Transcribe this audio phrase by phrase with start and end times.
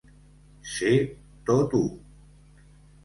[0.75, 0.95] Ser
[1.51, 1.85] tot u.